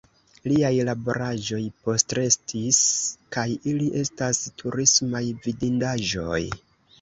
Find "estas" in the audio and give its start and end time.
4.01-4.41